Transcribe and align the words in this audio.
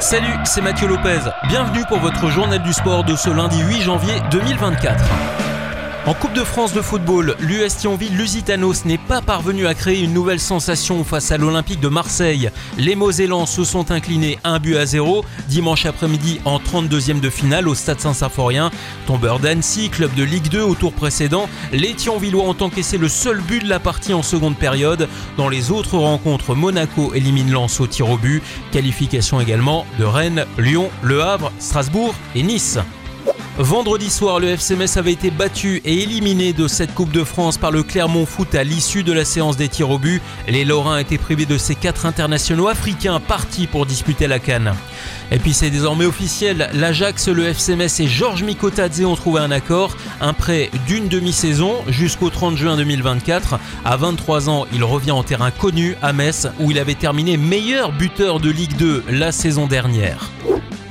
Salut, 0.00 0.34
c'est 0.44 0.60
Mathieu 0.60 0.88
Lopez. 0.88 1.20
Bienvenue 1.46 1.84
pour 1.88 2.00
votre 2.00 2.28
journal 2.28 2.60
du 2.60 2.72
sport 2.72 3.04
de 3.04 3.14
ce 3.14 3.30
lundi 3.30 3.62
8 3.62 3.82
janvier 3.82 4.14
2024. 4.32 5.51
En 6.04 6.14
Coupe 6.14 6.32
de 6.32 6.42
France 6.42 6.72
de 6.72 6.82
football, 6.82 7.36
l'US 7.38 7.76
Thionville-Lusitanos 7.76 8.84
n'est 8.86 8.98
pas 8.98 9.22
parvenu 9.22 9.68
à 9.68 9.74
créer 9.74 10.02
une 10.02 10.12
nouvelle 10.12 10.40
sensation 10.40 11.04
face 11.04 11.30
à 11.30 11.38
l'Olympique 11.38 11.78
de 11.78 11.86
Marseille. 11.86 12.50
Les 12.76 12.96
Mosellans 12.96 13.46
se 13.46 13.62
sont 13.62 13.92
inclinés 13.92 14.36
1 14.42 14.58
but 14.58 14.76
à 14.76 14.84
0 14.84 15.24
dimanche 15.48 15.86
après-midi 15.86 16.40
en 16.44 16.58
32e 16.58 17.20
de 17.20 17.30
finale 17.30 17.68
au 17.68 17.76
Stade 17.76 18.00
Saint-Symphorien. 18.00 18.72
Tombeur 19.06 19.38
d'Annecy, 19.38 19.90
club 19.90 20.12
de 20.16 20.24
Ligue 20.24 20.48
2 20.48 20.62
au 20.62 20.74
tour 20.74 20.92
précédent, 20.92 21.48
les 21.72 21.94
Thionvillois 21.94 22.46
ont 22.46 22.56
encaissé 22.60 22.98
le 22.98 23.08
seul 23.08 23.40
but 23.40 23.62
de 23.62 23.68
la 23.68 23.78
partie 23.78 24.12
en 24.12 24.24
seconde 24.24 24.56
période. 24.56 25.08
Dans 25.36 25.48
les 25.48 25.70
autres 25.70 25.98
rencontres, 25.98 26.56
Monaco 26.56 27.14
élimine 27.14 27.52
Lens 27.52 27.78
au 27.78 27.86
tir 27.86 28.10
au 28.10 28.16
but. 28.16 28.42
Qualification 28.72 29.40
également 29.40 29.86
de 30.00 30.04
Rennes, 30.04 30.46
Lyon, 30.58 30.90
Le 31.00 31.22
Havre, 31.22 31.52
Strasbourg 31.60 32.12
et 32.34 32.42
Nice. 32.42 32.80
Vendredi 33.62 34.10
soir, 34.10 34.40
le 34.40 34.48
FC 34.48 34.74
Metz 34.74 34.96
avait 34.96 35.12
été 35.12 35.30
battu 35.30 35.80
et 35.84 36.02
éliminé 36.02 36.52
de 36.52 36.66
cette 36.66 36.94
Coupe 36.94 37.12
de 37.12 37.22
France 37.22 37.58
par 37.58 37.70
le 37.70 37.84
Clermont 37.84 38.26
Foot 38.26 38.56
à 38.56 38.64
l'issue 38.64 39.04
de 39.04 39.12
la 39.12 39.24
séance 39.24 39.56
des 39.56 39.68
tirs 39.68 39.90
au 39.90 40.00
but. 40.00 40.20
Les 40.48 40.64
Lorrains 40.64 40.98
étaient 40.98 41.16
privés 41.16 41.46
de 41.46 41.56
ces 41.56 41.76
quatre 41.76 42.04
internationaux 42.04 42.66
africains 42.66 43.20
partis 43.20 43.68
pour 43.68 43.86
disputer 43.86 44.26
la 44.26 44.40
Cannes. 44.40 44.74
Et 45.30 45.38
puis 45.38 45.52
c'est 45.52 45.70
désormais 45.70 46.06
officiel, 46.06 46.70
l'Ajax, 46.74 47.28
le 47.28 47.44
FC 47.44 47.76
Metz 47.76 48.00
et 48.00 48.08
Georges 48.08 48.42
Mikotadze 48.42 49.04
ont 49.04 49.14
trouvé 49.14 49.40
un 49.40 49.52
accord, 49.52 49.96
un 50.20 50.32
prêt 50.32 50.68
d'une 50.88 51.06
demi-saison 51.06 51.84
jusqu'au 51.86 52.30
30 52.30 52.56
juin 52.56 52.76
2024. 52.76 53.60
À 53.84 53.96
23 53.96 54.50
ans, 54.50 54.66
il 54.72 54.82
revient 54.82 55.12
en 55.12 55.22
terrain 55.22 55.52
connu 55.52 55.96
à 56.02 56.12
Metz 56.12 56.48
où 56.58 56.72
il 56.72 56.80
avait 56.80 56.96
terminé 56.96 57.36
meilleur 57.36 57.92
buteur 57.92 58.40
de 58.40 58.50
Ligue 58.50 58.76
2 58.76 59.04
la 59.08 59.30
saison 59.30 59.68
dernière. 59.68 60.32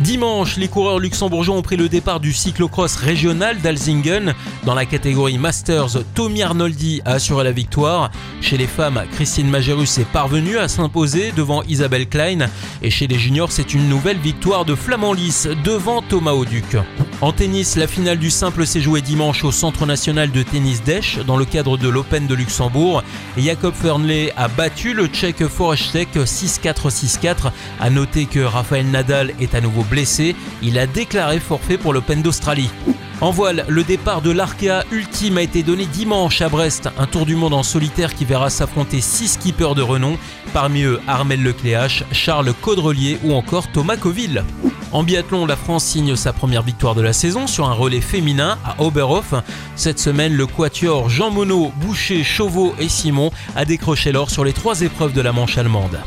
Dimanche, 0.00 0.56
les 0.56 0.68
coureurs 0.68 0.98
luxembourgeois 0.98 1.54
ont 1.54 1.60
pris 1.62 1.76
le 1.76 1.90
départ 1.90 2.20
du 2.20 2.32
cyclocross 2.32 2.96
régional 2.96 3.60
d'Alzingen. 3.60 4.32
Dans 4.64 4.74
la 4.74 4.86
catégorie 4.86 5.36
Masters, 5.36 5.98
Tommy 6.14 6.42
Arnoldi 6.42 7.02
a 7.04 7.12
assuré 7.12 7.44
la 7.44 7.52
victoire. 7.52 8.10
Chez 8.40 8.56
les 8.56 8.66
femmes, 8.66 9.02
Christine 9.12 9.50
Majerus 9.50 9.98
est 9.98 10.08
parvenue 10.10 10.56
à 10.56 10.68
s'imposer 10.68 11.32
devant 11.36 11.62
Isabelle 11.64 12.08
Klein. 12.08 12.48
Et 12.82 12.88
chez 12.88 13.08
les 13.08 13.18
juniors, 13.18 13.52
c'est 13.52 13.74
une 13.74 13.90
nouvelle 13.90 14.16
victoire 14.16 14.64
de 14.64 14.74
Flamand 14.74 15.12
Lys 15.12 15.48
devant 15.64 16.00
Thomas 16.00 16.32
Auduc. 16.32 16.78
En 17.20 17.32
tennis, 17.32 17.76
la 17.76 17.86
finale 17.86 18.18
du 18.18 18.30
simple 18.30 18.66
s'est 18.66 18.80
jouée 18.80 19.02
dimanche 19.02 19.44
au 19.44 19.52
Centre 19.52 19.84
national 19.84 20.30
de 20.30 20.42
tennis 20.42 20.82
d'Esch 20.82 21.18
dans 21.26 21.36
le 21.36 21.44
cadre 21.44 21.76
de 21.76 21.90
l'Open 21.90 22.26
de 22.26 22.34
Luxembourg. 22.34 23.02
Jacob 23.36 23.74
Fernley 23.74 24.32
a 24.38 24.48
battu 24.48 24.94
le 24.94 25.08
tchèque 25.08 25.46
Forechtek 25.46 26.16
6-4-6-4. 26.16 27.52
A 27.78 27.90
noter 27.90 28.24
que 28.24 28.40
Rafael 28.40 28.86
Nadal 28.86 29.34
est 29.38 29.54
à 29.54 29.60
nouveau 29.60 29.84
blessé. 29.90 30.34
Il 30.62 30.78
a 30.78 30.86
déclaré 30.86 31.40
forfait 31.40 31.76
pour 31.76 31.92
l'Open 31.92 32.22
d'Australie. 32.22 32.70
En 33.20 33.32
voile, 33.32 33.66
le 33.68 33.84
départ 33.84 34.22
de 34.22 34.30
l'Arkea 34.30 34.82
Ultime 34.90 35.36
a 35.36 35.42
été 35.42 35.62
donné 35.62 35.84
dimanche 35.84 36.40
à 36.40 36.48
Brest, 36.48 36.88
un 36.96 37.06
tour 37.06 37.26
du 37.26 37.36
monde 37.36 37.52
en 37.52 37.62
solitaire 37.62 38.14
qui 38.14 38.24
verra 38.24 38.48
s'affronter 38.48 39.02
6 39.02 39.28
skippers 39.28 39.74
de 39.74 39.82
renom, 39.82 40.16
parmi 40.54 40.84
eux 40.84 41.00
Armel 41.06 41.42
Lecléache, 41.42 42.04
Charles 42.12 42.54
Caudrelier 42.54 43.18
ou 43.22 43.34
encore 43.34 43.70
Thomas 43.70 43.98
Coville. 43.98 44.42
En 44.92 45.02
biathlon, 45.02 45.44
la 45.44 45.56
France 45.56 45.84
signe 45.84 46.16
sa 46.16 46.32
première 46.32 46.62
victoire 46.62 46.94
de 46.94 47.02
la 47.02 47.12
saison 47.12 47.46
sur 47.46 47.68
un 47.68 47.74
relais 47.74 48.00
féminin 48.00 48.56
à 48.64 48.82
Oberhof. 48.82 49.34
Cette 49.76 49.98
semaine, 49.98 50.32
le 50.32 50.46
quatuor 50.46 51.10
Jean 51.10 51.30
Monod, 51.30 51.72
Boucher, 51.76 52.24
Chauveau 52.24 52.74
et 52.80 52.88
Simon 52.88 53.30
a 53.54 53.66
décroché 53.66 54.12
l'or 54.12 54.30
sur 54.30 54.44
les 54.44 54.54
trois 54.54 54.80
épreuves 54.80 55.12
de 55.12 55.20
la 55.20 55.32
manche 55.32 55.58
allemande. 55.58 56.00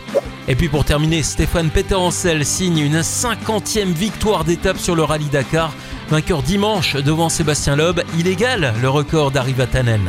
Et 0.47 0.55
puis 0.55 0.67
pour 0.67 0.83
terminer, 0.83 1.23
Stéphane 1.23 1.69
Peter 1.69 1.95
signe 2.43 2.79
une 2.79 2.99
50e 2.99 3.93
victoire 3.93 4.43
d'étape 4.43 4.77
sur 4.77 4.95
le 4.95 5.03
rallye 5.03 5.29
Dakar. 5.29 5.73
Vainqueur 6.09 6.43
dimanche 6.43 6.95
devant 6.95 7.29
Sébastien 7.29 7.75
Loeb, 7.75 8.01
il 8.17 8.27
égale 8.27 8.73
le 8.81 8.89
record 8.89 9.31
d'Arriva 9.31 9.65
Vatanen. 9.65 10.01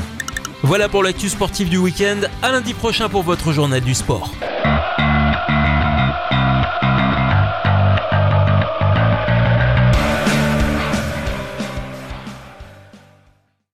Voilà 0.63 0.89
pour 0.89 1.03
l'actu 1.03 1.29
sportive 1.29 1.69
du 1.69 1.77
week-end. 1.77 2.21
À 2.43 2.51
lundi 2.51 2.75
prochain 2.75 3.09
pour 3.09 3.23
votre 3.23 3.53
journal 3.53 3.81
du 3.81 3.95
sport. 3.95 4.33